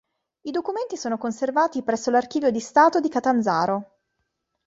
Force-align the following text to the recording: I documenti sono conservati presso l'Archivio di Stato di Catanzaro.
I 0.39 0.49
documenti 0.49 0.97
sono 0.97 1.19
conservati 1.19 1.83
presso 1.83 2.09
l'Archivio 2.09 2.49
di 2.49 2.59
Stato 2.59 2.99
di 2.99 3.07
Catanzaro. 3.07 3.97